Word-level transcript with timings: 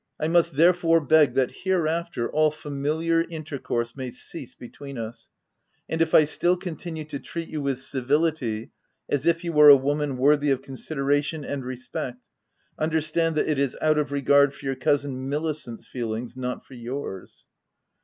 I 0.19 0.27
must, 0.27 0.55
therefore, 0.55 0.99
beg 0.99 1.35
that 1.35 1.51
hereafter, 1.63 2.27
all 2.27 2.49
familiar 2.49 3.21
intercourse 3.21 3.95
may 3.95 4.09
cease 4.09 4.55
between 4.55 4.97
us; 4.97 5.29
and 5.87 6.01
if 6.01 6.15
I 6.15 6.23
still 6.25 6.57
continue 6.57 7.05
to 7.05 7.19
treat 7.19 7.49
you 7.49 7.61
with 7.61 7.79
civility, 7.79 8.71
as 9.07 9.27
if 9.27 9.43
you 9.43 9.53
were 9.53 9.69
a 9.69 9.77
woman 9.77 10.17
worthy 10.17 10.49
of 10.49 10.63
consideration 10.63 11.45
and 11.45 11.63
respect, 11.63 12.25
understand 12.79 13.35
that 13.35 13.47
it 13.47 13.59
is 13.59 13.77
out 13.79 13.99
of 13.99 14.11
regard 14.11 14.55
for 14.55 14.65
your 14.65 14.75
cousin 14.75 15.29
Milicent's 15.29 15.85
feelings, 15.85 16.35
not 16.35 16.65
for 16.65 16.73
yours." 16.73 17.45